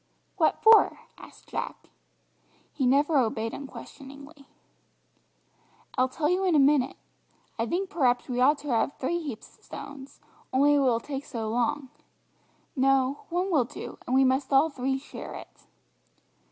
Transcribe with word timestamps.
"What 0.37 0.63
for?" 0.63 0.97
asked 1.19 1.49
Jack. 1.49 1.91
He 2.73 2.87
never 2.87 3.19
obeyed 3.19 3.53
unquestioningly. 3.53 4.47
"I'll 5.95 6.09
tell 6.09 6.27
you 6.27 6.43
in 6.43 6.55
a 6.55 6.57
minute. 6.59 6.97
I 7.59 7.67
think 7.67 7.91
perhaps 7.91 8.27
we 8.27 8.41
ought 8.41 8.57
to 8.65 8.69
have 8.69 8.97
three 8.97 9.19
heaps 9.21 9.59
of 9.59 9.63
stones, 9.63 10.19
only 10.51 10.73
it 10.73 10.79
will 10.79 10.99
take 10.99 11.25
so 11.25 11.51
long. 11.51 11.89
No, 12.75 13.25
one 13.29 13.51
will 13.51 13.63
do, 13.65 13.99
and 14.07 14.15
we 14.15 14.23
must 14.23 14.51
all 14.51 14.71
three 14.71 14.97
share 14.97 15.35
it." 15.35 15.67